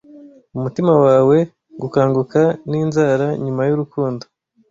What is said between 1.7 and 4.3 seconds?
gukanguka n'inzara nyuma y'urukundo,